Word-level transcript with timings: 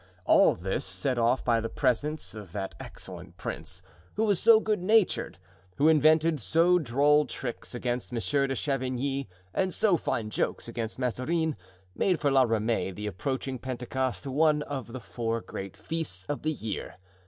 All 0.25 0.55
this, 0.55 0.83
set 0.83 1.19
off 1.19 1.45
by 1.45 1.61
the 1.61 1.69
presence 1.69 2.33
of 2.33 2.53
that 2.53 2.73
excellent 2.79 3.37
prince, 3.37 3.83
who 4.15 4.23
was 4.23 4.39
so 4.39 4.59
good 4.59 4.81
natured, 4.81 5.37
who 5.75 5.87
invented 5.87 6.39
so 6.39 6.79
droll 6.79 7.27
tricks 7.27 7.75
against 7.75 8.11
Monsieur 8.11 8.47
de 8.47 8.55
Chavigny 8.55 9.27
and 9.53 9.71
so 9.71 9.97
fine 9.97 10.31
jokes 10.31 10.67
against 10.67 10.97
Mazarin, 10.97 11.55
made 11.95 12.19
for 12.19 12.31
La 12.31 12.41
Ramee 12.41 12.89
the 12.89 13.05
approaching 13.05 13.59
Pentecost 13.59 14.25
one 14.25 14.63
of 14.63 14.91
the 14.91 14.99
four 14.99 15.39
great 15.39 15.77
feasts 15.77 16.25
of 16.25 16.41
the 16.41 16.51
year. 16.51 16.95